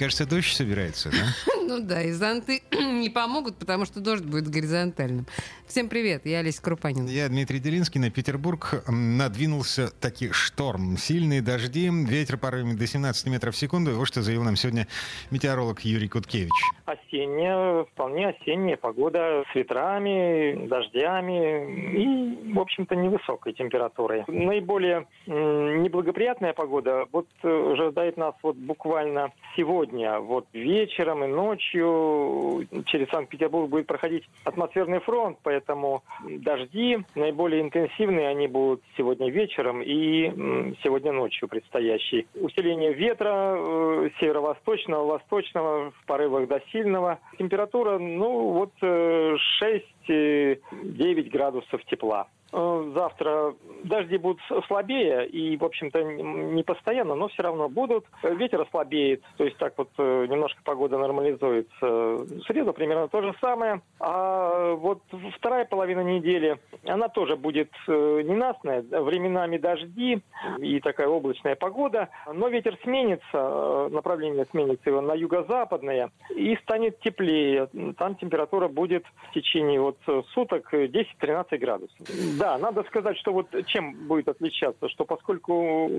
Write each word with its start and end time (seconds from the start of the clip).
кажется, 0.00 0.26
дождь 0.26 0.56
собирается, 0.56 1.10
да? 1.10 1.52
Ну 1.70 1.78
да, 1.78 2.02
и 2.02 2.10
зонты 2.10 2.62
не 2.72 3.10
помогут, 3.10 3.56
потому 3.56 3.84
что 3.84 4.00
дождь 4.00 4.24
будет 4.24 4.48
горизонтальным. 4.48 5.26
Всем 5.68 5.88
привет, 5.88 6.26
я 6.26 6.40
Олеся 6.40 6.60
Крупанин. 6.60 7.06
Я 7.06 7.28
Дмитрий 7.28 7.60
Делинский. 7.60 8.00
На 8.00 8.10
Петербург 8.10 8.82
надвинулся 8.88 9.88
таки 10.00 10.32
шторм. 10.32 10.96
Сильные 10.96 11.42
дожди, 11.42 11.88
ветер 11.88 12.38
порывами 12.38 12.72
до 12.72 12.88
17 12.88 13.28
метров 13.28 13.54
в 13.54 13.56
секунду. 13.56 13.92
Вот 13.92 14.06
что 14.06 14.20
заявил 14.20 14.42
нам 14.42 14.56
сегодня 14.56 14.88
метеоролог 15.30 15.82
Юрий 15.82 16.08
Куткевич. 16.08 16.50
Осенняя, 16.86 17.84
вполне 17.84 18.30
осенняя 18.30 18.76
погода 18.76 19.44
с 19.52 19.54
ветрами, 19.54 20.66
дождями 20.66 22.48
и, 22.50 22.52
в 22.52 22.58
общем-то, 22.58 22.96
невысокой 22.96 23.52
температурой. 23.52 24.24
Наиболее 24.26 25.06
неблагоприятная 25.26 26.52
погода 26.52 27.04
вот 27.12 27.28
э, 27.44 27.72
ожидает 27.74 28.16
нас 28.16 28.34
вот 28.42 28.56
буквально 28.56 29.30
сегодня, 29.56 29.89
сегодня, 29.90 30.20
вот 30.20 30.46
вечером 30.52 31.24
и 31.24 31.26
ночью 31.26 32.66
через 32.86 33.08
Санкт-Петербург 33.10 33.68
будет 33.68 33.86
проходить 33.86 34.24
атмосферный 34.44 35.00
фронт, 35.00 35.38
поэтому 35.42 36.02
дожди 36.28 36.98
наиболее 37.14 37.62
интенсивные, 37.62 38.28
они 38.28 38.46
будут 38.46 38.82
сегодня 38.96 39.30
вечером 39.30 39.82
и 39.82 40.74
сегодня 40.82 41.12
ночью 41.12 41.48
предстоящие. 41.48 42.26
Усиление 42.34 42.92
ветра 42.92 43.56
э, 43.56 44.10
северо-восточного, 44.20 45.04
восточного 45.04 45.90
в 45.90 46.06
порывах 46.06 46.48
до 46.48 46.60
сильного. 46.72 47.18
Температура, 47.38 47.98
ну 47.98 48.50
вот 48.50 48.72
э, 48.82 49.36
6 49.58 49.84
29 50.10 51.30
градусов 51.30 51.84
тепла. 51.84 52.26
Э, 52.52 52.92
завтра 52.94 53.54
дожди 53.84 54.16
будут 54.18 54.40
слабее 54.66 55.26
и, 55.28 55.56
в 55.56 55.64
общем-то, 55.64 56.02
не 56.02 56.62
постоянно, 56.62 57.14
но 57.14 57.28
все 57.28 57.42
равно 57.42 57.68
будут. 57.68 58.04
Ветер 58.22 58.62
ослабеет, 58.62 59.22
то 59.36 59.44
есть 59.44 59.56
так 59.58 59.74
вот 59.76 59.90
э, 59.98 60.26
немножко 60.28 60.60
погода 60.64 60.98
нормализуется. 60.98 61.70
В 61.80 62.42
среду 62.46 62.72
примерно 62.72 63.08
то 63.08 63.22
же 63.22 63.34
самое. 63.40 63.82
А 64.00 64.74
вот 64.74 65.02
вторая 65.36 65.64
половина 65.64 66.00
недели, 66.00 66.58
она 66.84 67.08
тоже 67.08 67.36
будет 67.36 67.70
э, 67.86 68.22
ненастная, 68.24 68.82
временами 68.82 69.58
дожди 69.58 70.20
и 70.58 70.80
такая 70.80 71.06
облачная 71.06 71.54
погода. 71.54 72.08
Но 72.32 72.48
ветер 72.48 72.76
сменится, 72.82 73.88
направление 73.90 74.46
сменится 74.50 74.90
его 74.90 75.00
на 75.00 75.14
юго-западное 75.14 76.10
и 76.34 76.56
станет 76.56 76.98
теплее. 77.00 77.68
Там 77.96 78.16
температура 78.16 78.68
будет 78.68 79.04
в 79.28 79.34
течение 79.34 79.80
вот 79.80 79.98
суток 80.34 80.72
10-13 80.72 81.58
градусов. 81.58 81.96
Да, 82.38 82.58
надо 82.58 82.82
сказать, 82.84 83.16
что 83.18 83.32
вот 83.32 83.46
чем 83.66 84.06
будет 84.06 84.28
отличаться, 84.28 84.88
что 84.88 85.04
поскольку 85.04 85.90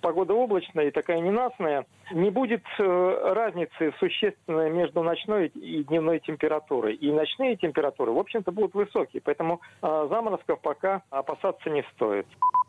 погода 0.00 0.34
облачная 0.34 0.88
и 0.88 0.90
такая 0.90 1.20
ненастная, 1.20 1.86
не 2.12 2.30
будет 2.30 2.62
э, 2.78 3.32
разницы 3.34 3.92
существенной 3.98 4.70
между 4.70 5.02
ночной 5.02 5.48
и 5.48 5.84
дневной 5.84 6.20
температурой. 6.20 6.94
И 6.94 7.10
ночные 7.12 7.56
температуры, 7.56 8.12
в 8.12 8.18
общем-то, 8.18 8.52
будут 8.52 8.74
высокие, 8.74 9.22
поэтому 9.24 9.60
э, 9.82 10.06
заморозков 10.10 10.60
пока 10.60 11.02
опасаться 11.10 11.70
не 11.70 11.84
стоит. 11.94 12.26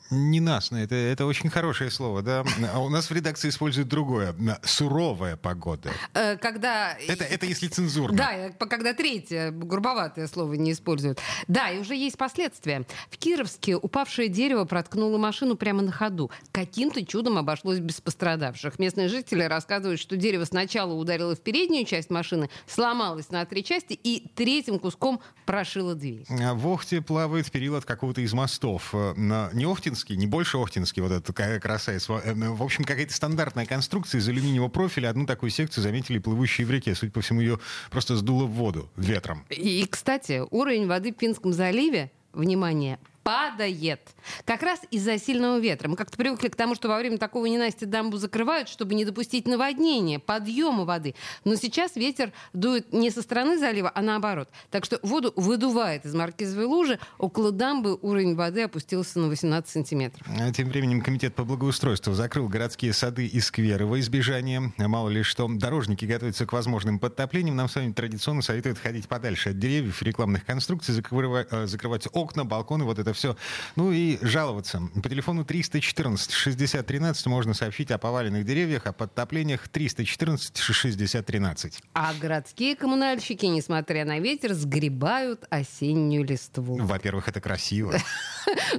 Ненастно, 0.09 0.77
это, 0.77 0.95
это 0.95 1.25
очень 1.25 1.49
хорошее 1.49 1.89
слово, 1.89 2.21
да? 2.21 2.43
А 2.73 2.79
у 2.79 2.89
нас 2.89 3.09
в 3.09 3.13
редакции 3.13 3.49
используют 3.49 3.87
другое. 3.87 4.35
Суровая 4.63 5.37
погода. 5.37 5.89
Э, 6.13 6.37
когда... 6.37 6.97
Это, 7.07 7.23
это 7.23 7.45
если 7.45 7.67
цензурно. 7.67 8.17
Да, 8.17 8.49
когда 8.65 8.93
третье, 8.93 9.51
грубоватое 9.51 10.27
слово 10.27 10.53
не 10.61 10.71
используют. 10.71 11.19
Да, 11.47 11.69
и 11.69 11.79
уже 11.79 11.95
есть 11.95 12.17
последствия. 12.17 12.85
В 13.09 13.17
Кировске 13.17 13.75
упавшее 13.75 14.29
дерево 14.29 14.65
проткнуло 14.65 15.17
машину 15.17 15.55
прямо 15.55 15.81
на 15.81 15.91
ходу. 15.91 16.31
Каким-то 16.51 17.05
чудом 17.05 17.37
обошлось 17.37 17.79
без 17.79 18.01
пострадавших. 18.01 18.79
Местные 18.79 19.07
жители 19.07 19.43
рассказывают, 19.43 19.99
что 19.99 20.17
дерево 20.17 20.45
сначала 20.45 20.93
ударило 20.93 21.35
в 21.35 21.41
переднюю 21.41 21.85
часть 21.85 22.09
машины, 22.09 22.49
сломалось 22.67 23.29
на 23.29 23.45
три 23.45 23.63
части 23.63 23.93
и 23.93 24.27
третьим 24.35 24.79
куском 24.79 25.21
прошило 25.45 25.95
дверь. 25.95 26.25
А 26.29 26.53
в 26.53 26.67
Охте 26.67 27.01
плавает 27.01 27.51
период 27.51 27.85
какого-то 27.85 28.21
из 28.21 28.33
мостов. 28.33 28.91
Э, 28.93 29.13
на 29.15 29.49
не 29.53 29.65
Охтинский, 29.65 30.15
не 30.15 30.27
больше 30.27 30.57
Охтинский, 30.57 31.01
вот 31.01 31.11
эта 31.11 31.33
красавец. 31.59 32.09
Э, 32.09 32.33
в 32.33 32.63
общем, 32.63 32.83
какая-то 32.83 33.13
стандартная 33.13 33.65
конструкция 33.65 34.19
из 34.19 34.29
алюминиевого 34.29 34.69
профиля. 34.69 35.09
Одну 35.09 35.25
такую 35.25 35.49
секцию 35.49 35.83
заметили 35.83 36.19
плывущие 36.19 36.65
в 36.67 36.71
реке. 36.71 36.95
Судя 36.95 37.11
по 37.11 37.21
всему, 37.21 37.41
ее 37.41 37.59
просто 37.89 38.15
сдуло 38.15 38.45
в 38.45 38.51
воду 38.51 38.89
ветром. 38.95 39.45
И, 39.49 39.85
кстати, 39.89 40.43
уровень 40.51 40.87
воды 40.87 41.11
в 41.11 41.15
Пинском 41.15 41.53
заливе 41.53 42.11
внимание, 42.33 42.99
падает. 43.23 44.01
Как 44.45 44.63
раз 44.63 44.79
из-за 44.91 45.17
сильного 45.17 45.59
ветра. 45.59 45.87
Мы 45.87 45.95
как-то 45.95 46.17
привыкли 46.17 46.47
к 46.47 46.55
тому, 46.55 46.75
что 46.75 46.87
во 46.87 46.97
время 46.97 47.17
такого 47.17 47.45
ненастья 47.45 47.85
дамбу 47.85 48.17
закрывают, 48.17 48.69
чтобы 48.69 48.93
не 48.93 49.05
допустить 49.05 49.47
наводнения, 49.47 50.19
подъема 50.19 50.85
воды. 50.85 51.15
Но 51.43 51.55
сейчас 51.55 51.95
ветер 51.95 52.31
дует 52.53 52.93
не 52.93 53.09
со 53.11 53.21
стороны 53.21 53.57
залива, 53.57 53.91
а 53.93 54.01
наоборот. 54.01 54.49
Так 54.69 54.85
что 54.85 54.99
воду 55.03 55.33
выдувает 55.35 56.05
из 56.05 56.13
Маркизовой 56.13 56.65
лужи. 56.65 56.99
Около 57.17 57.51
дамбы 57.51 57.97
уровень 58.01 58.35
воды 58.35 58.63
опустился 58.63 59.19
на 59.19 59.27
18 59.27 59.69
сантиметров. 59.69 60.25
А 60.39 60.51
тем 60.51 60.69
временем 60.69 61.01
Комитет 61.01 61.35
по 61.35 61.43
благоустройству 61.43 62.13
закрыл 62.13 62.47
городские 62.47 62.93
сады 62.93 63.25
и 63.25 63.39
скверы 63.39 63.85
во 63.85 63.99
избежание. 63.99 64.73
Мало 64.77 65.09
ли 65.09 65.23
что, 65.23 65.47
дорожники 65.47 66.05
готовятся 66.05 66.45
к 66.45 66.53
возможным 66.53 66.99
подтоплениям. 66.99 67.55
Нам 67.55 67.69
с 67.69 67.75
вами 67.75 67.93
традиционно 67.93 68.41
советуют 68.41 68.77
ходить 68.77 69.07
подальше 69.07 69.49
от 69.49 69.59
деревьев, 69.59 70.01
рекламных 70.01 70.45
конструкций, 70.45 70.95
э, 70.95 71.65
закрывать 71.67 72.07
окна, 72.11 72.45
балконы, 72.45 72.85
вот 72.85 72.99
это 72.99 73.10
это 73.11 73.13
все. 73.13 73.35
Ну 73.75 73.91
и 73.91 74.17
жаловаться. 74.21 74.81
По 75.01 75.09
телефону 75.09 75.45
314 75.45 76.31
60 76.31 76.85
13 76.85 77.25
можно 77.27 77.53
сообщить 77.53 77.91
о 77.91 77.97
поваленных 77.97 78.45
деревьях, 78.45 78.87
о 78.87 78.93
подтоплениях 78.93 79.67
314 79.67 80.57
60 80.57 81.25
13. 81.25 81.81
А 81.93 82.13
городские 82.19 82.75
коммунальщики, 82.75 83.45
несмотря 83.45 84.05
на 84.05 84.19
ветер, 84.19 84.53
сгребают 84.53 85.45
осеннюю 85.49 86.23
листву. 86.23 86.77
Во-первых, 86.77 87.27
это 87.27 87.41
красиво. 87.41 87.93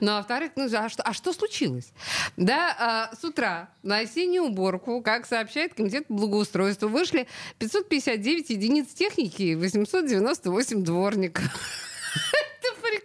Ну, 0.00 0.10
а 0.10 0.16
во-вторых, 0.16 0.52
ну, 0.56 0.68
а 0.74 0.88
что, 0.88 1.02
а 1.02 1.12
что 1.12 1.32
случилось? 1.32 1.92
Да, 2.36 2.74
а, 2.78 3.14
с 3.14 3.22
утра 3.24 3.68
на 3.82 3.98
осеннюю 3.98 4.44
уборку, 4.44 5.00
как 5.02 5.24
сообщает 5.24 5.74
Комитет 5.74 6.06
благоустройства, 6.08 6.88
вышли 6.88 7.28
559 7.58 8.50
единиц 8.50 8.88
техники 8.88 9.42
и 9.42 9.54
898 9.54 10.82
дворников. 10.82 11.44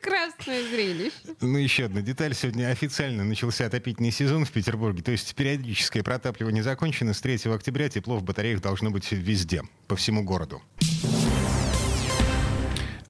Прекрасное 0.08 0.64
зрелище. 0.64 1.12
Ну, 1.42 1.58
еще 1.58 1.86
одна 1.86 2.02
деталь. 2.02 2.34
Сегодня 2.34 2.70
официально 2.70 3.26
начался 3.26 3.66
отопительный 3.66 4.12
сезон 4.12 4.46
в 4.46 4.52
Петербурге. 4.52 5.04
То 5.04 5.12
есть 5.12 5.36
периодическое 5.36 6.02
протапливание 6.02 6.64
закончено. 6.64 7.14
С 7.14 7.20
3 7.20 7.52
октября 7.54 7.90
тепло 7.90 8.18
в 8.18 8.24
батареях 8.24 8.62
должно 8.62 8.90
быть 8.90 9.12
везде, 9.12 9.64
по 9.88 9.98
всему 9.98 10.24
городу. 10.24 10.62